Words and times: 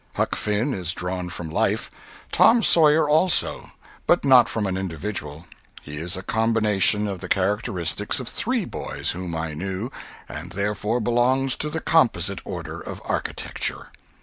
Huck 0.15 0.35
Finn 0.35 0.73
is 0.73 0.93
drawn 0.93 1.29
from 1.29 1.51
life; 1.51 1.91
Tom 2.31 2.63
Sawyer 2.63 3.07
also, 3.07 3.69
but 4.07 4.25
not 4.25 4.49
from 4.49 4.65
an 4.65 4.75
individual—he 4.75 5.95
is 5.97 6.17
a 6.17 6.23
combination 6.23 7.05
of 7.07 7.19
the 7.19 7.29
characteristics 7.29 8.19
of 8.19 8.27
three 8.27 8.65
boys 8.65 9.11
whom 9.11 9.35
I 9.35 9.53
knew, 9.53 9.91
and 10.27 10.53
therefore 10.53 11.01
belongs 11.01 11.55
to 11.57 11.69
the 11.69 11.81
composite 11.81 12.39
order 12.45 12.79
of 12.81 12.99
architecture. 13.05 13.89